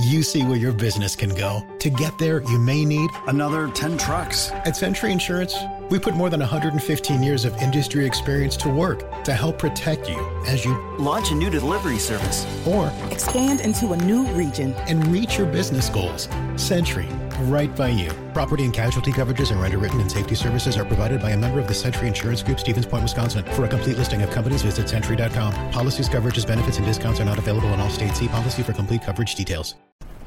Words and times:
You 0.00 0.22
see 0.22 0.42
where 0.42 0.56
your 0.56 0.72
business 0.72 1.14
can 1.14 1.34
go. 1.34 1.66
To 1.80 1.90
get 1.90 2.16
there, 2.18 2.42
you 2.44 2.58
may 2.58 2.84
need 2.84 3.10
Another 3.26 3.68
10 3.68 3.98
trucks. 3.98 4.50
At 4.64 4.74
Sentry 4.76 5.12
Insurance, 5.12 5.54
we 5.90 5.98
put 5.98 6.14
more 6.14 6.30
than 6.30 6.40
115 6.40 7.22
years 7.22 7.44
of 7.44 7.54
industry 7.58 8.06
experience 8.06 8.56
to 8.58 8.70
work 8.70 9.22
to 9.24 9.34
help 9.34 9.58
protect 9.58 10.08
you 10.08 10.18
as 10.46 10.64
you 10.64 10.74
Launch 10.98 11.30
a 11.30 11.34
new 11.34 11.50
delivery 11.50 11.98
service. 11.98 12.46
or 12.66 12.90
expand 13.10 13.60
into 13.60 13.92
a 13.92 13.96
new 13.98 14.24
region. 14.28 14.72
and 14.88 15.06
reach 15.08 15.36
your 15.36 15.46
business 15.46 15.90
goals. 15.90 16.28
Sentry, 16.56 17.06
right 17.42 17.74
by 17.76 17.88
you. 17.88 18.10
Property 18.32 18.64
and 18.64 18.72
casualty 18.72 19.12
coverages 19.12 19.50
and 19.50 19.60
underwritten 19.60 20.00
and 20.00 20.10
safety 20.10 20.34
services 20.34 20.76
are 20.76 20.84
provided 20.84 21.20
by 21.20 21.30
a 21.30 21.36
member 21.36 21.60
of 21.60 21.68
the 21.68 21.74
Sentry 21.74 22.08
Insurance 22.08 22.42
Group, 22.42 22.60
Stevens 22.60 22.86
Point, 22.86 23.02
Wisconsin. 23.02 23.44
For 23.52 23.64
a 23.64 23.68
complete 23.68 23.98
listing 23.98 24.22
of 24.22 24.30
companies, 24.30 24.62
visit 24.62 24.88
sentry.com. 24.88 25.52
Policies, 25.72 26.08
coverages, 26.08 26.46
benefits, 26.46 26.78
and 26.78 26.86
discounts 26.86 27.20
are 27.20 27.24
not 27.24 27.38
available 27.38 27.68
in 27.72 27.80
all 27.80 27.90
states. 27.90 28.18
See 28.18 28.28
policy 28.28 28.62
for 28.62 28.72
complete 28.72 29.02
coverage 29.02 29.34
details. 29.34 29.74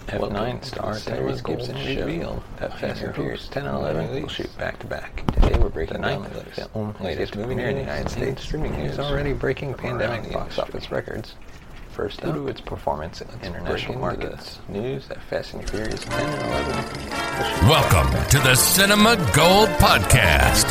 F9 0.07 0.63
star 0.63 0.94
Tyrese 0.94 1.44
Gibson 1.44 1.75
revealed 1.75 2.44
that 2.57 2.77
Fast 2.77 3.02
and 3.02 3.16
Furious 3.16 3.47
10 3.47 3.66
and 3.66 3.75
11 3.75 4.22
will 4.22 4.27
shoot 4.27 4.55
back 4.57 4.77
to 4.79 4.88
back. 4.88 5.25
Today 5.33 5.57
we're 5.57 5.69
breaking 5.69 6.02
the 6.02 6.02
ninth 6.02 6.53
film, 6.53 6.95
latest 7.00 7.35
movie 7.35 7.55
here 7.55 7.69
in 7.69 7.75
the 7.75 7.81
United 7.81 8.09
States. 8.09 8.44
Streaming 8.44 8.78
news 8.78 9.00
already 9.00 9.34
breaking 9.34 9.73
pandemic 9.73 10.31
box 10.31 10.59
office 10.59 10.91
records. 10.91 11.34
First 11.95 12.19
due 12.22 12.33
to 12.33 12.47
its 12.50 12.59
performance 12.59 13.22
in 13.22 13.29
international 13.41 13.97
markets. 13.97 14.59
News 14.67 15.07
that 15.07 15.23
Fast 15.29 15.53
and 15.53 15.69
Furious 15.69 16.03
10 16.03 16.29
and 16.29 16.44
11 16.51 17.69
Welcome 17.69 18.11
to 18.31 18.39
the 18.39 18.53
Cinema 18.53 19.16
Gold 19.33 19.69
Podcast 19.79 20.66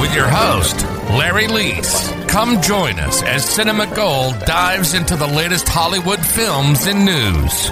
with 0.00 0.14
your 0.14 0.28
host, 0.28 0.82
Larry 1.10 1.46
Leese. 1.46 2.26
Come 2.26 2.62
join 2.62 2.98
us 3.00 3.22
as 3.22 3.44
Cinema 3.44 3.86
Gold 3.94 4.38
dives 4.46 4.94
into 4.94 5.14
the 5.14 5.26
latest 5.26 5.68
Hollywood 5.68 6.24
films 6.24 6.86
and 6.86 7.04
news. 7.04 7.68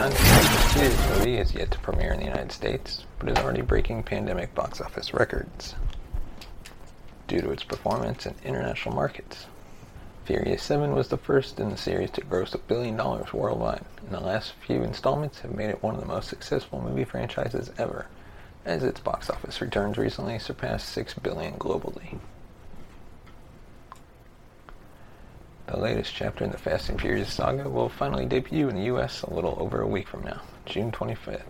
This 0.75 1.09
movie 1.09 1.39
is 1.39 1.55
yet 1.55 1.71
to 1.71 1.79
premiere 1.79 2.13
in 2.13 2.19
the 2.19 2.27
United 2.27 2.53
States, 2.53 3.07
but 3.19 3.31
is 3.31 3.39
already 3.39 3.63
breaking 3.63 4.03
pandemic 4.03 4.55
box 4.55 4.83
office 4.83 5.15
records 5.15 5.75
due 7.29 7.41
to 7.41 7.51
its 7.51 7.65
performance 7.65 8.27
in 8.27 8.35
international 8.45 8.95
markets. 8.95 9.47
Furious 10.29 10.63
7 10.63 10.95
was 10.95 11.09
the 11.09 11.17
first 11.17 11.59
in 11.59 11.71
the 11.71 11.77
series 11.79 12.11
to 12.11 12.21
gross 12.21 12.53
a 12.53 12.59
billion 12.59 12.99
dollars 12.99 13.33
worldwide, 13.33 13.87
and 14.03 14.11
the 14.11 14.21
last 14.21 14.53
few 14.53 14.83
installments 14.83 15.39
have 15.41 15.55
made 15.55 15.71
it 15.71 15.83
one 15.83 15.95
of 15.95 16.03
the 16.03 16.07
most 16.07 16.29
successful 16.29 16.83
movie 16.83 17.05
franchises 17.05 17.71
ever, 17.79 18.05
as 18.67 18.83
its 18.83 19.01
box 19.01 19.31
office 19.31 19.63
returns 19.63 19.97
recently 19.97 20.39
surpassed 20.39 20.91
6 20.91 21.15
billion 21.15 21.55
globally. 21.55 22.19
The 25.69 25.79
latest 25.79 26.13
chapter 26.15 26.45
in 26.45 26.51
the 26.51 26.59
Fast 26.59 26.91
and 26.91 27.01
Furious 27.01 27.33
saga 27.33 27.71
will 27.71 27.89
finally 27.89 28.27
debut 28.27 28.69
in 28.69 28.77
the 28.77 28.95
US 28.95 29.23
a 29.23 29.33
little 29.33 29.57
over 29.59 29.81
a 29.81 29.89
week 29.89 30.09
from 30.09 30.25
now, 30.25 30.43
June 30.67 30.93
25th, 30.93 31.41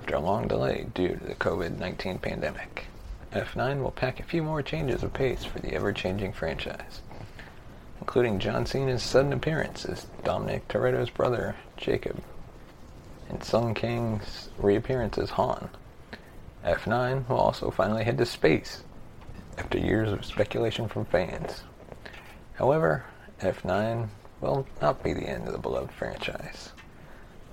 after 0.00 0.14
a 0.14 0.20
long 0.20 0.48
delay 0.48 0.86
due 0.94 1.16
to 1.16 1.22
the 1.22 1.34
COVID 1.34 1.78
19 1.78 2.20
pandemic. 2.20 2.86
F9 3.32 3.82
will 3.82 3.90
pack 3.90 4.20
a 4.20 4.22
few 4.22 4.42
more 4.42 4.62
changes 4.62 5.02
of 5.02 5.12
pace 5.12 5.44
for 5.44 5.58
the 5.58 5.74
ever 5.74 5.92
changing 5.92 6.32
franchise, 6.32 7.02
including 8.06 8.38
John 8.38 8.64
Cena's 8.64 9.02
sudden 9.02 9.32
appearance 9.32 9.84
as 9.84 10.06
Dominic 10.22 10.68
Toretto's 10.68 11.10
brother, 11.10 11.56
Jacob, 11.76 12.22
and 13.28 13.42
Sung 13.42 13.74
Kang's 13.74 14.48
reappearance 14.58 15.18
as 15.18 15.30
Han. 15.30 15.70
F9 16.64 17.28
will 17.28 17.36
also 17.36 17.68
finally 17.72 18.04
head 18.04 18.16
to 18.18 18.24
space 18.24 18.84
after 19.58 19.76
years 19.76 20.12
of 20.12 20.24
speculation 20.24 20.86
from 20.86 21.04
fans. 21.06 21.64
However, 22.54 23.06
F9 23.40 24.06
will 24.40 24.68
not 24.80 25.02
be 25.02 25.12
the 25.12 25.28
end 25.28 25.48
of 25.48 25.52
the 25.52 25.58
beloved 25.58 25.90
franchise. 25.90 26.70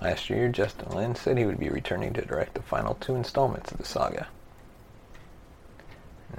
Last 0.00 0.30
year, 0.30 0.48
Justin 0.50 0.92
Lin 0.92 1.16
said 1.16 1.36
he 1.36 1.46
would 1.46 1.58
be 1.58 1.68
returning 1.68 2.12
to 2.12 2.24
direct 2.24 2.54
the 2.54 2.62
final 2.62 2.94
two 2.94 3.16
installments 3.16 3.72
of 3.72 3.78
the 3.78 3.84
saga. 3.84 4.28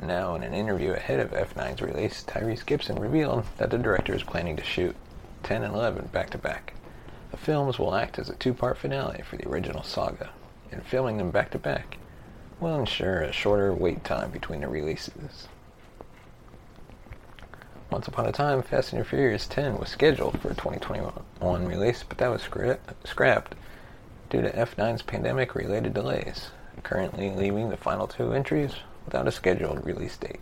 Now, 0.01 0.35
in 0.35 0.43
an 0.43 0.53
interview 0.53 0.91
ahead 0.91 1.19
of 1.19 1.31
F9's 1.31 1.81
release, 1.81 2.23
Tyrese 2.23 2.65
Gibson 2.65 2.99
revealed 2.99 3.45
that 3.57 3.69
the 3.69 3.77
director 3.77 4.13
is 4.13 4.23
planning 4.23 4.57
to 4.57 4.63
shoot 4.63 4.95
10 5.43 5.63
and 5.63 5.73
11 5.73 6.07
back 6.07 6.29
to 6.31 6.37
back. 6.37 6.73
The 7.31 7.37
films 7.37 7.79
will 7.79 7.95
act 7.95 8.19
as 8.19 8.29
a 8.29 8.35
two 8.35 8.53
part 8.53 8.77
finale 8.77 9.21
for 9.21 9.37
the 9.37 9.47
original 9.47 9.83
saga, 9.83 10.31
and 10.71 10.83
filming 10.83 11.17
them 11.17 11.31
back 11.31 11.51
to 11.51 11.59
back 11.59 11.97
will 12.59 12.77
ensure 12.77 13.21
a 13.21 13.31
shorter 13.31 13.73
wait 13.73 14.03
time 14.03 14.31
between 14.31 14.61
the 14.61 14.67
releases. 14.67 15.47
Once 17.89 18.07
upon 18.07 18.25
a 18.25 18.31
time, 18.31 18.61
Fast 18.61 18.91
and 18.91 19.07
Furious 19.07 19.47
10 19.47 19.77
was 19.77 19.89
scheduled 19.89 20.41
for 20.41 20.49
a 20.49 20.55
2021 20.55 21.65
release, 21.65 22.03
but 22.03 22.17
that 22.17 22.29
was 22.29 22.41
scra- 22.41 22.79
scrapped 23.05 23.55
due 24.29 24.41
to 24.41 24.51
F9's 24.51 25.03
pandemic 25.03 25.55
related 25.55 25.93
delays, 25.93 26.49
currently 26.83 27.29
leaving 27.31 27.69
the 27.69 27.77
final 27.77 28.07
two 28.07 28.33
entries 28.33 28.73
without 29.05 29.27
a 29.27 29.31
scheduled 29.31 29.85
release 29.85 30.17
date. 30.17 30.39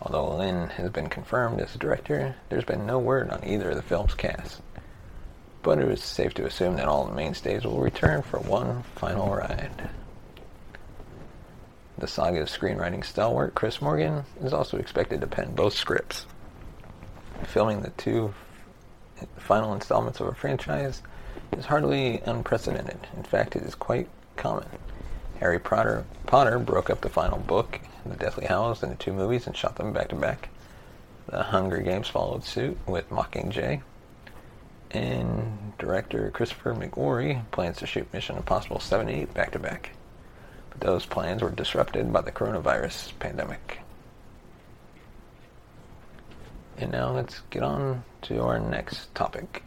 Although 0.00 0.36
Lin 0.36 0.68
has 0.70 0.90
been 0.90 1.08
confirmed 1.08 1.60
as 1.60 1.74
director, 1.74 2.34
there's 2.48 2.64
been 2.64 2.86
no 2.86 2.98
word 2.98 3.30
on 3.30 3.44
either 3.44 3.70
of 3.70 3.76
the 3.76 3.82
film's 3.82 4.14
cast. 4.14 4.60
But 5.62 5.78
it 5.78 5.88
is 5.88 6.02
safe 6.02 6.34
to 6.34 6.44
assume 6.44 6.76
that 6.76 6.88
all 6.88 7.06
the 7.06 7.14
mainstays 7.14 7.64
will 7.64 7.80
return 7.80 8.22
for 8.22 8.40
one 8.40 8.82
final 8.96 9.32
ride. 9.32 9.90
The 11.98 12.08
saga's 12.08 12.50
screenwriting 12.50 13.04
stalwart, 13.04 13.54
Chris 13.54 13.80
Morgan, 13.80 14.24
is 14.42 14.52
also 14.52 14.76
expected 14.78 15.20
to 15.20 15.26
pen 15.28 15.54
both 15.54 15.74
scripts. 15.74 16.26
Filming 17.44 17.82
the 17.82 17.90
two 17.90 18.34
final 19.36 19.72
installments 19.72 20.18
of 20.18 20.26
a 20.26 20.34
franchise 20.34 21.00
is 21.56 21.66
hardly 21.66 22.20
unprecedented. 22.26 23.06
In 23.16 23.22
fact, 23.22 23.54
it 23.54 23.62
is 23.62 23.76
quite 23.76 24.08
common. 24.36 24.66
Harry 25.42 25.58
Potter, 25.58 26.04
Potter 26.26 26.60
broke 26.60 26.88
up 26.88 27.00
the 27.00 27.08
final 27.08 27.36
book, 27.36 27.80
The 28.06 28.14
Deathly 28.14 28.46
Hallows, 28.46 28.84
into 28.84 28.94
two 28.94 29.12
movies 29.12 29.48
and 29.48 29.56
shot 29.56 29.74
them 29.74 29.92
back 29.92 30.10
to 30.10 30.14
back. 30.14 30.50
The 31.26 31.42
Hunger 31.42 31.78
Games 31.78 32.06
followed 32.06 32.44
suit 32.44 32.78
with 32.86 33.10
Mockingjay. 33.10 33.82
And 34.92 35.72
director 35.78 36.30
Christopher 36.30 36.74
McQuarrie 36.74 37.50
plans 37.50 37.78
to 37.78 37.88
shoot 37.88 38.12
Mission 38.12 38.36
Impossible 38.36 38.78
7 38.78 39.08
and 39.08 39.18
8 39.22 39.34
back 39.34 39.50
to 39.50 39.58
back. 39.58 39.90
But 40.70 40.80
those 40.80 41.06
plans 41.06 41.42
were 41.42 41.50
disrupted 41.50 42.12
by 42.12 42.20
the 42.20 42.30
coronavirus 42.30 43.10
pandemic. 43.18 43.80
And 46.78 46.92
now 46.92 47.10
let's 47.10 47.40
get 47.50 47.64
on 47.64 48.04
to 48.22 48.42
our 48.42 48.60
next 48.60 49.12
topic. 49.16 49.64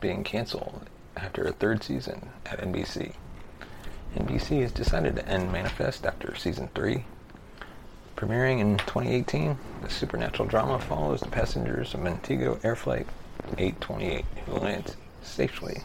Being 0.00 0.24
canceled 0.24 0.88
after 1.16 1.44
a 1.44 1.52
third 1.52 1.82
season 1.82 2.30
at 2.46 2.60
NBC. 2.60 3.14
NBC 4.14 4.62
has 4.62 4.72
decided 4.72 5.16
to 5.16 5.28
end 5.28 5.52
Manifest 5.52 6.06
after 6.06 6.34
season 6.36 6.68
3. 6.74 7.04
Premiering 8.16 8.60
in 8.60 8.78
2018, 8.78 9.58
the 9.82 9.90
supernatural 9.90 10.48
drama 10.48 10.78
follows 10.78 11.20
the 11.20 11.28
passengers 11.28 11.94
of 11.94 12.00
Montego 12.00 12.58
Air 12.62 12.76
Flight 12.76 13.06
828 13.58 14.24
who 14.46 14.52
landed 14.52 14.94
safely 15.22 15.82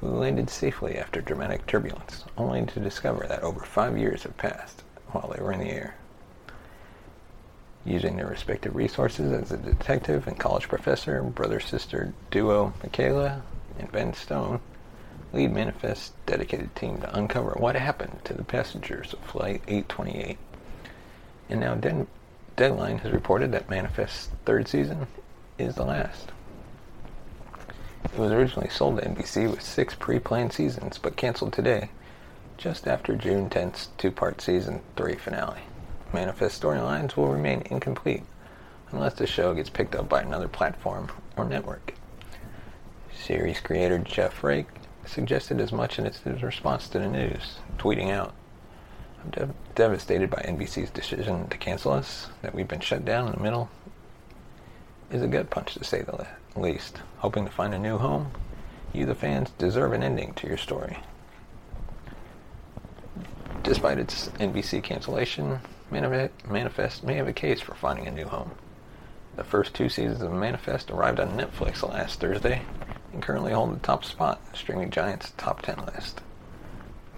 who 0.00 0.08
landed 0.08 0.48
safely 0.48 0.96
after 0.96 1.20
dramatic 1.20 1.66
turbulence, 1.66 2.24
only 2.36 2.64
to 2.64 2.80
discover 2.80 3.26
that 3.26 3.42
over 3.42 3.60
five 3.60 3.98
years 3.98 4.22
have 4.22 4.36
passed 4.36 4.82
while 5.08 5.32
they 5.34 5.42
were 5.42 5.52
in 5.52 5.60
the 5.60 5.70
air. 5.70 5.96
Using 7.84 8.16
their 8.16 8.26
respective 8.26 8.76
resources 8.76 9.32
as 9.32 9.52
a 9.52 9.56
detective 9.56 10.26
and 10.26 10.38
college 10.38 10.68
professor, 10.68 11.22
brother-sister 11.22 12.12
duo 12.30 12.74
Michaela 12.82 13.42
and 13.78 13.90
Ben 13.90 14.12
Stone 14.12 14.60
lead 15.32 15.52
Manifest's 15.52 16.12
dedicated 16.26 16.74
team 16.74 17.00
to 17.00 17.16
uncover 17.16 17.50
what 17.58 17.76
happened 17.76 18.20
to 18.24 18.34
the 18.34 18.44
passengers 18.44 19.12
of 19.12 19.20
Flight 19.20 19.62
828. 19.68 20.38
And 21.50 21.60
now 21.60 21.74
Den- 21.74 22.06
Deadline 22.56 22.98
has 22.98 23.12
reported 23.12 23.52
that 23.52 23.70
Manifest's 23.70 24.30
third 24.44 24.68
season 24.68 25.06
is 25.58 25.74
the 25.74 25.84
last. 25.84 26.32
It 28.04 28.18
was 28.18 28.32
originally 28.32 28.70
sold 28.70 28.98
to 28.98 29.08
NBC 29.08 29.50
with 29.50 29.62
six 29.62 29.94
pre-planned 29.94 30.52
seasons, 30.52 30.98
but 30.98 31.16
canceled 31.16 31.52
today, 31.52 31.90
just 32.56 32.88
after 32.88 33.14
June 33.14 33.48
10th's 33.50 33.88
two-part 33.98 34.40
season 34.40 34.80
3 34.96 35.14
finale. 35.16 35.60
Manifest 36.12 36.60
storylines 36.60 37.16
will 37.16 37.28
remain 37.28 37.62
incomplete 37.70 38.24
unless 38.90 39.14
the 39.14 39.26
show 39.26 39.54
gets 39.54 39.68
picked 39.68 39.94
up 39.94 40.08
by 40.08 40.22
another 40.22 40.48
platform 40.48 41.10
or 41.36 41.44
network. 41.44 41.94
Series 43.12 43.60
creator 43.60 43.98
Jeff 43.98 44.42
Rake 44.42 44.68
suggested 45.04 45.60
as 45.60 45.72
much 45.72 45.98
in 45.98 46.04
his 46.04 46.42
response 46.42 46.88
to 46.88 46.98
the 46.98 47.08
news, 47.08 47.58
tweeting 47.78 48.10
out, 48.10 48.34
I'm 49.22 49.30
dev- 49.30 49.54
devastated 49.74 50.30
by 50.30 50.42
NBC's 50.42 50.90
decision 50.90 51.48
to 51.48 51.58
cancel 51.58 51.92
us, 51.92 52.28
that 52.42 52.54
we've 52.54 52.68
been 52.68 52.80
shut 52.80 53.04
down 53.04 53.26
in 53.26 53.32
the 53.32 53.42
middle. 53.42 53.68
Is 55.10 55.22
a 55.22 55.28
gut 55.28 55.50
punch 55.50 55.74
to 55.74 55.84
say 55.84 56.02
the 56.02 56.26
least. 56.54 56.98
Hoping 57.18 57.46
to 57.46 57.50
find 57.50 57.74
a 57.74 57.78
new 57.78 57.98
home, 57.98 58.30
you, 58.92 59.06
the 59.06 59.14
fans, 59.14 59.50
deserve 59.58 59.92
an 59.92 60.02
ending 60.02 60.34
to 60.34 60.46
your 60.46 60.58
story. 60.58 60.98
Despite 63.62 63.98
its 63.98 64.28
NBC 64.38 64.82
cancellation, 64.82 65.60
Manifest 65.90 67.02
may 67.02 67.14
have 67.14 67.28
a 67.28 67.32
case 67.32 67.60
for 67.60 67.74
finding 67.74 68.06
a 68.06 68.10
new 68.10 68.26
home. 68.26 68.52
The 69.36 69.44
first 69.44 69.74
two 69.74 69.88
seasons 69.88 70.20
of 70.20 70.32
Manifest 70.32 70.90
arrived 70.90 71.20
on 71.20 71.38
Netflix 71.38 71.88
last 71.88 72.20
Thursday 72.20 72.62
and 73.12 73.22
currently 73.22 73.52
hold 73.52 73.74
the 73.74 73.86
top 73.86 74.04
spot 74.04 74.40
in 74.48 74.54
Streaming 74.54 74.90
Giant's 74.90 75.32
top 75.36 75.62
10 75.62 75.86
list. 75.86 76.20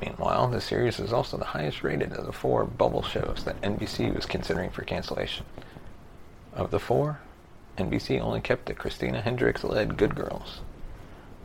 Meanwhile, 0.01 0.49
the 0.49 0.61
series 0.61 1.01
is 1.01 1.13
also 1.13 1.37
the 1.37 1.45
highest 1.45 1.83
rated 1.83 2.13
of 2.13 2.27
the 2.27 2.33
four 2.33 2.65
bubble 2.65 3.03
shows 3.03 3.43
that 3.45 3.61
NBC 3.61 4.15
was 4.15 4.25
considering 4.25 4.71
for 4.71 4.83
cancellation. 4.83 5.45
Of 6.55 6.71
the 6.71 6.81
four, 6.81 7.21
NBC 7.77 8.21
only 8.21 8.41
kept 8.41 8.67
the 8.67 8.75
Christina 8.75 9.21
Hendricks-led 9.21 9.97
Good 9.97 10.15
Girls. 10.15 10.61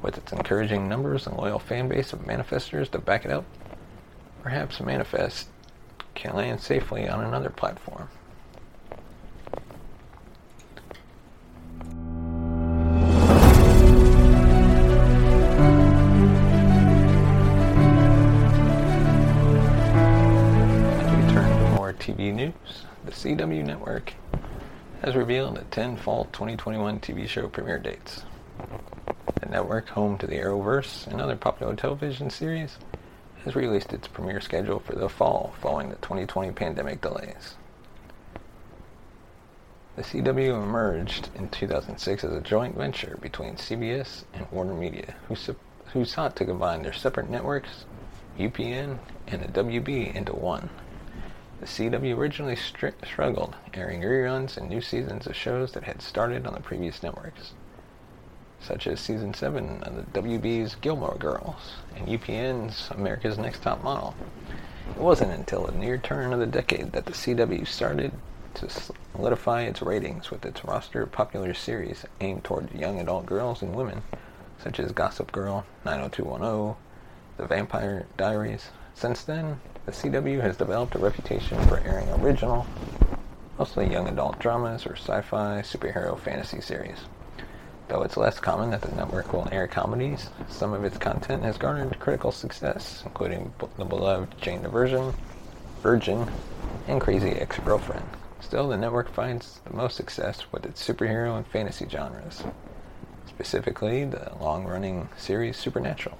With 0.01 0.17
its 0.17 0.31
encouraging 0.31 0.87
numbers 0.87 1.25
and 1.25 1.35
loyal 1.35 1.59
fan 1.59 1.89
base 1.89 2.13
of 2.13 2.25
manifestors 2.25 2.89
to 2.91 2.99
back 2.99 3.25
it 3.25 3.31
up, 3.31 3.45
perhaps 4.43 4.79
Manifest 4.79 5.47
can 6.15 6.35
land 6.35 6.59
safely 6.59 7.07
on 7.07 7.23
another 7.23 7.49
platform. 7.49 8.09
We 21.11 21.33
turn 21.33 21.49
to 21.49 21.69
more 21.75 21.93
TV 21.93 22.33
news, 22.33 22.53
the 23.05 23.11
CW 23.11 23.65
network 23.65 24.13
has 25.01 25.15
revealed 25.15 25.57
the 25.57 25.63
10 25.65 25.97
fall 25.97 26.25
2021 26.31 26.99
TV 26.99 27.27
show 27.27 27.47
premiere 27.47 27.77
dates. 27.77 28.23
The 29.41 29.49
network, 29.49 29.89
home 29.89 30.17
to 30.17 30.25
the 30.25 30.35
Arrowverse 30.37 31.05
and 31.05 31.21
other 31.21 31.35
popular 31.35 31.75
television 31.75 32.29
series, 32.31 32.77
has 33.45 33.55
released 33.55 33.93
its 33.93 34.07
premiere 34.07 34.41
schedule 34.41 34.79
for 34.79 34.95
the 34.95 35.07
fall 35.07 35.53
following 35.61 35.89
the 35.89 35.95
2020 35.97 36.51
pandemic 36.51 36.99
delays. 36.99 37.55
The 39.95 40.01
CW 40.01 40.61
emerged 40.61 41.29
in 41.35 41.47
2006 41.49 42.23
as 42.25 42.33
a 42.33 42.41
joint 42.41 42.75
venture 42.75 43.17
between 43.21 43.55
CBS 43.55 44.25
and 44.33 44.45
Warner 44.51 44.73
Media, 44.73 45.15
who, 45.27 45.35
su- 45.35 45.55
who 45.93 46.03
sought 46.03 46.35
to 46.35 46.45
combine 46.45 46.81
their 46.81 46.91
separate 46.91 47.29
networks, 47.29 47.85
UPN 48.37 48.97
and 49.27 49.41
the 49.41 49.63
WB, 49.63 50.13
into 50.13 50.33
one. 50.33 50.69
The 51.61 51.67
CW 51.67 52.17
originally 52.17 52.57
str- 52.57 52.89
struggled, 53.05 53.55
airing 53.73 54.01
reruns 54.01 54.57
and 54.57 54.67
new 54.67 54.81
seasons 54.81 55.27
of 55.27 55.35
shows 55.35 55.71
that 55.71 55.83
had 55.83 56.01
started 56.01 56.45
on 56.45 56.53
the 56.53 56.59
previous 56.59 57.01
networks, 57.01 57.53
such 58.59 58.87
as 58.87 58.99
season 58.99 59.33
7 59.33 59.83
of 59.83 59.95
the 59.95 60.21
WB's 60.21 60.75
Gilmore 60.75 61.17
Girls 61.19 61.73
and 61.95 62.07
UPN's 62.07 62.89
America's 62.91 63.37
Next 63.37 63.61
Top 63.61 63.83
Model. 63.83 64.15
It 64.89 65.01
wasn't 65.01 65.31
until 65.31 65.65
the 65.65 65.71
near 65.71 65.97
turn 65.97 66.33
of 66.33 66.39
the 66.39 66.45
decade 66.45 66.91
that 66.93 67.05
the 67.05 67.13
CW 67.13 67.67
started 67.67 68.11
to 68.55 68.69
solidify 68.69 69.63
its 69.63 69.81
ratings 69.81 70.31
with 70.31 70.45
its 70.45 70.63
roster 70.63 71.03
of 71.03 71.11
popular 71.11 71.53
series 71.53 72.05
aimed 72.21 72.43
toward 72.43 72.71
young 72.73 72.99
adult 72.99 73.25
girls 73.25 73.61
and 73.61 73.75
women, 73.75 74.03
such 74.63 74.79
as 74.79 74.91
Gossip 74.91 75.31
Girl, 75.31 75.65
90210, 75.83 76.75
The 77.37 77.45
Vampire 77.45 78.05
Diaries. 78.17 78.69
Since 78.93 79.23
then, 79.23 79.59
the 79.85 79.91
CW 79.91 80.41
has 80.41 80.57
developed 80.57 80.95
a 80.95 80.99
reputation 80.99 81.61
for 81.67 81.79
airing 81.79 82.09
original, 82.09 82.65
mostly 83.59 83.91
young 83.91 84.07
adult 84.07 84.39
dramas 84.39 84.85
or 84.85 84.95
sci-fi 84.95 85.61
superhero 85.61 86.17
fantasy 86.17 86.61
series. 86.61 86.99
Though 87.87 88.01
it's 88.01 88.17
less 88.17 88.39
common 88.39 88.71
that 88.71 88.81
the 88.81 88.95
network 88.95 89.31
will 89.31 89.47
air 89.51 89.67
comedies, 89.67 90.29
some 90.49 90.73
of 90.73 90.83
its 90.83 90.97
content 90.97 91.43
has 91.43 91.57
garnered 91.57 91.99
critical 91.99 92.31
success, 92.31 93.03
including 93.05 93.53
the 93.77 93.85
beloved 93.85 94.39
Jane 94.41 94.63
the 94.63 94.69
Virgin, 94.69 95.13
Virgin, 95.81 96.27
and 96.87 96.99
Crazy 96.99 97.29
Ex-Girlfriend. 97.29 98.05
Still, 98.39 98.69
the 98.69 98.77
network 98.77 99.09
finds 99.09 99.59
the 99.65 99.75
most 99.75 99.97
success 99.97 100.51
with 100.51 100.65
its 100.65 100.85
superhero 100.85 101.37
and 101.37 101.45
fantasy 101.45 101.87
genres, 101.87 102.43
specifically 103.27 104.03
the 104.03 104.31
long-running 104.39 105.09
series 105.15 105.57
Supernatural, 105.57 106.17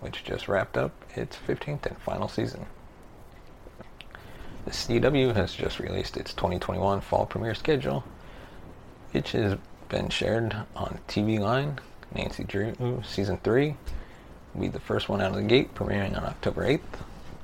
which 0.00 0.22
just 0.22 0.46
wrapped 0.46 0.76
up 0.76 0.92
its 1.16 1.36
15th 1.36 1.86
and 1.86 1.98
final 1.98 2.28
season. 2.28 2.66
The 4.64 4.70
CW 4.70 5.34
has 5.34 5.54
just 5.54 5.80
released 5.80 6.16
its 6.16 6.32
2021 6.34 7.00
fall 7.00 7.26
premiere 7.26 7.54
schedule, 7.54 8.04
which 9.12 9.32
has 9.32 9.58
been 9.90 10.08
shared 10.08 10.56
on 10.74 10.98
TV 11.08 11.38
Line. 11.38 11.78
Nancy 12.14 12.44
Drew 12.44 13.02
Season 13.04 13.36
3 13.38 13.76
will 14.54 14.60
be 14.62 14.68
the 14.68 14.80
first 14.80 15.08
one 15.08 15.20
out 15.20 15.32
of 15.32 15.36
the 15.36 15.42
gate, 15.42 15.74
premiering 15.74 16.16
on 16.16 16.24
October 16.24 16.64
8th. 16.64 16.80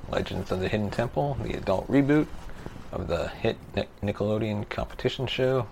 Legends 0.09 0.51
of 0.51 0.61
the 0.61 0.69
Hidden 0.69 0.89
Temple, 0.89 1.37
the 1.43 1.53
adult 1.53 1.87
reboot 1.91 2.27
of 2.91 3.07
the 3.07 3.27
hit 3.27 3.57
Nickelodeon 4.01 4.67
competition 4.69 5.27
show, 5.27 5.67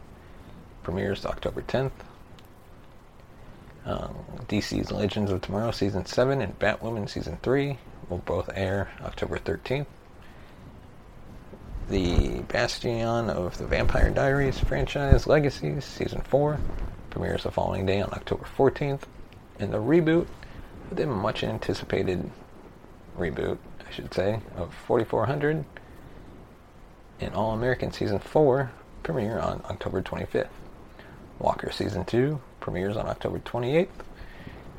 premieres 0.84 1.26
October 1.26 1.62
10th. 1.62 1.92
Um, 3.86 4.16
DC's 4.48 4.92
Legends 4.92 5.32
of 5.32 5.42
Tomorrow 5.42 5.72
Season 5.72 6.06
7 6.06 6.42
and 6.42 6.60
Batwoman 6.60 7.10
Season 7.10 7.38
3 7.42 7.78
will 8.10 8.18
both 8.20 8.50
air 8.54 8.90
October 9.02 9.40
13th. 9.40 9.86
The 11.88 12.40
Bastion 12.48 13.30
of 13.30 13.60
the 13.60 13.68
Vampire 13.68 14.10
Diaries 14.10 14.58
franchise 14.58 15.28
Legacies 15.28 15.86
Season 15.86 16.20
4 16.22 16.60
premieres 17.12 17.44
the 17.44 17.52
following 17.52 17.86
day 17.86 18.02
on 18.02 18.10
October 18.12 18.48
14th. 18.58 19.02
And 19.60 19.72
the 19.72 19.78
reboot, 19.78 20.26
the 20.92 21.06
much 21.06 21.44
anticipated 21.44 22.32
reboot, 23.16 23.60
I 23.88 23.92
should 23.92 24.12
say, 24.16 24.40
of 24.56 24.74
4400 24.88 25.64
and 27.20 27.34
All 27.36 27.52
American 27.52 27.92
Season 27.92 28.18
4 28.18 28.72
premiere 29.04 29.38
on 29.38 29.62
October 29.70 30.02
25th. 30.02 30.48
Walker 31.38 31.72
Season 31.72 32.04
2 32.04 32.42
premieres 32.62 32.98
on 32.98 33.06
October 33.06 33.38
28th. 33.38 33.90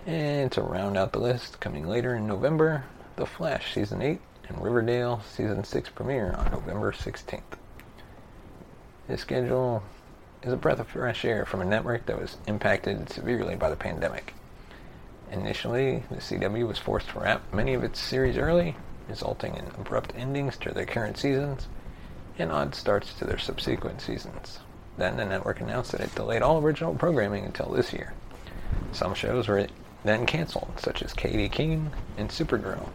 And 0.06 0.50
to 0.50 0.60
round 0.60 0.96
out 0.96 1.12
the 1.12 1.20
list, 1.20 1.60
coming 1.60 1.86
later 1.86 2.16
in 2.16 2.26
November, 2.26 2.84
The 3.14 3.26
Flash 3.26 3.74
Season 3.74 4.02
8 4.02 4.20
and 4.48 4.62
Riverdale 4.62 5.22
Season 5.28 5.64
6 5.64 5.90
premiere 5.90 6.32
on 6.32 6.52
November 6.52 6.92
16th. 6.92 7.40
This 9.08 9.20
schedule 9.20 9.82
is 10.42 10.52
a 10.52 10.56
breath 10.56 10.80
of 10.80 10.88
fresh 10.88 11.24
air 11.24 11.44
from 11.44 11.60
a 11.60 11.64
network 11.64 12.06
that 12.06 12.20
was 12.20 12.36
impacted 12.46 13.10
severely 13.10 13.56
by 13.56 13.70
the 13.70 13.76
pandemic. 13.76 14.34
Initially, 15.30 16.04
the 16.10 16.16
CW 16.16 16.66
was 16.66 16.78
forced 16.78 17.08
to 17.10 17.20
wrap 17.20 17.52
many 17.52 17.74
of 17.74 17.82
its 17.82 18.00
series 18.00 18.36
early, 18.36 18.76
resulting 19.08 19.54
in 19.56 19.66
abrupt 19.78 20.12
endings 20.16 20.56
to 20.58 20.72
their 20.72 20.86
current 20.86 21.18
seasons 21.18 21.68
and 22.38 22.52
odd 22.52 22.74
starts 22.74 23.14
to 23.14 23.24
their 23.24 23.38
subsequent 23.38 24.00
seasons. 24.00 24.60
Then 24.98 25.16
the 25.16 25.24
network 25.24 25.60
announced 25.60 25.92
that 25.92 26.00
it 26.00 26.14
delayed 26.14 26.42
all 26.42 26.58
original 26.60 26.94
programming 26.94 27.44
until 27.44 27.70
this 27.70 27.92
year. 27.92 28.12
Some 28.92 29.14
shows 29.14 29.48
were 29.48 29.66
then 30.04 30.26
canceled, 30.26 30.74
such 30.78 31.02
as 31.02 31.12
Katy 31.12 31.48
Keene 31.48 31.90
and 32.16 32.28
Supergirl, 32.28 32.88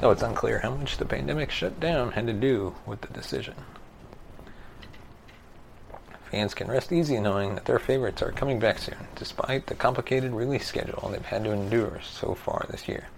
though 0.00 0.10
it's 0.10 0.22
unclear 0.22 0.60
how 0.60 0.70
much 0.74 0.96
the 0.96 1.04
pandemic 1.04 1.50
shutdown 1.50 2.12
had 2.12 2.26
to 2.26 2.32
do 2.32 2.74
with 2.86 3.00
the 3.00 3.12
decision. 3.12 3.54
Fans 6.30 6.52
can 6.52 6.68
rest 6.68 6.92
easy 6.92 7.18
knowing 7.18 7.54
that 7.54 7.64
their 7.64 7.78
favorites 7.78 8.20
are 8.20 8.32
coming 8.32 8.58
back 8.58 8.78
soon, 8.78 9.08
despite 9.16 9.66
the 9.66 9.74
complicated 9.74 10.32
release 10.32 10.66
schedule 10.66 11.08
they've 11.08 11.24
had 11.24 11.42
to 11.44 11.52
endure 11.52 12.00
so 12.02 12.34
far 12.34 12.66
this 12.70 12.86
year. 12.86 13.08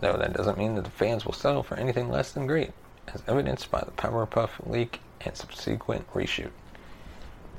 Though 0.00 0.16
that 0.16 0.32
doesn't 0.32 0.58
mean 0.58 0.74
that 0.74 0.84
the 0.84 0.90
fans 0.90 1.24
will 1.24 1.32
settle 1.32 1.62
for 1.62 1.76
anything 1.76 2.10
less 2.10 2.32
than 2.32 2.46
great, 2.46 2.72
as 3.14 3.22
evidenced 3.28 3.70
by 3.70 3.80
the 3.80 3.92
Powerpuff 3.92 4.50
leak 4.68 5.00
and 5.20 5.36
subsequent 5.36 6.12
reshoot. 6.12 6.50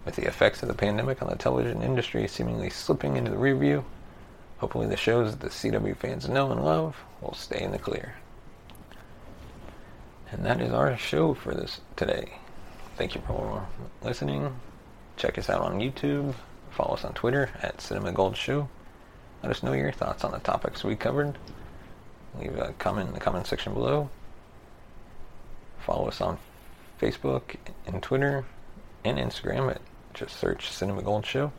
With 0.06 0.16
the 0.16 0.28
effects 0.28 0.62
of 0.62 0.68
the 0.68 0.76
pandemic 0.76 1.22
on 1.22 1.30
the 1.30 1.36
television 1.36 1.82
industry 1.82 2.28
seemingly 2.28 2.70
slipping 2.70 3.16
into 3.16 3.32
the 3.32 3.38
rearview, 3.38 3.84
hopefully 4.60 4.88
the 4.88 4.98
shows 4.98 5.36
that 5.36 5.40
the 5.40 5.50
CW 5.50 5.96
fans 5.96 6.30
know 6.30 6.52
and 6.52 6.64
love 6.64 6.96
will 7.22 7.34
stay 7.34 7.62
in 7.62 7.72
the 7.72 7.80
clear. 7.80 8.16
And 10.32 10.46
that 10.46 10.62
is 10.62 10.72
our 10.72 10.96
show 10.98 11.34
for 11.34 11.54
this 11.54 11.82
today. 11.96 12.34
Thank 12.98 13.16
you 13.16 13.22
for 13.26 13.66
listening. 14.04 14.56
Check 15.18 15.38
us 15.38 15.50
out 15.50 15.62
on 15.62 15.80
YouTube. 15.80 16.36
Follow 16.72 16.94
us 16.94 17.04
on 17.04 17.14
Twitter 17.14 17.50
at 17.62 17.82
Cinema 17.82 18.12
Gold 18.12 18.38
Show. 18.38 18.70
Let 19.42 19.52
us 19.52 19.64
know 19.64 19.74
your 19.74 19.92
thoughts 19.92 20.24
on 20.24 20.32
the 20.32 20.40
topics 20.40 20.84
we 20.84 20.96
covered. 20.96 21.38
Leave 22.40 22.56
a 22.58 22.74
comment 22.74 23.08
in 23.08 23.14
the 23.14 23.20
comment 23.20 23.48
section 23.48 23.74
below. 23.74 24.10
Follow 25.80 26.08
us 26.08 26.22
on 26.22 26.38
Facebook 27.02 27.56
and 27.88 28.04
Twitter 28.04 28.46
and 29.04 29.18
Instagram 29.18 29.72
at 29.72 29.82
just 30.14 30.38
search 30.38 30.70
Cinema 30.70 31.02
Gold 31.02 31.26
Show. 31.26 31.52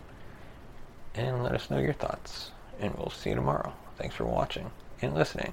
And 1.14 1.42
let 1.42 1.54
us 1.54 1.70
know 1.70 1.78
your 1.78 1.94
thoughts. 1.94 2.52
And 2.80 2.94
we'll 2.96 3.10
see 3.10 3.30
you 3.30 3.36
tomorrow. 3.36 3.72
Thanks 3.96 4.14
for 4.14 4.24
watching 4.24 4.70
and 5.02 5.14
listening. 5.14 5.52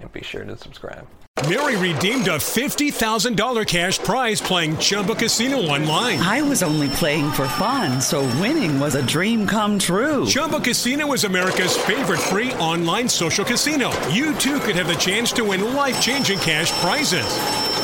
And 0.00 0.12
be 0.12 0.22
sure 0.22 0.44
to 0.44 0.56
subscribe. 0.56 1.06
Mary 1.48 1.76
redeemed 1.76 2.28
a 2.28 2.36
$50,000 2.36 3.66
cash 3.66 3.98
prize 3.98 4.40
playing 4.40 4.76
Chumba 4.76 5.14
Casino 5.14 5.56
online. 5.58 6.18
I 6.20 6.42
was 6.42 6.62
only 6.62 6.88
playing 6.90 7.32
for 7.32 7.48
fun, 7.48 8.00
so 8.00 8.20
winning 8.40 8.78
was 8.78 8.94
a 8.94 9.04
dream 9.04 9.46
come 9.46 9.78
true. 9.78 10.26
Chumba 10.26 10.60
Casino 10.60 11.12
is 11.14 11.24
America's 11.24 11.76
favorite 11.76 12.20
free 12.20 12.52
online 12.54 13.08
social 13.08 13.44
casino. 13.44 13.90
You 14.08 14.34
too 14.36 14.60
could 14.60 14.76
have 14.76 14.88
the 14.88 14.94
chance 14.94 15.32
to 15.32 15.44
win 15.44 15.74
life 15.74 16.00
changing 16.00 16.38
cash 16.38 16.70
prizes. 16.80 17.26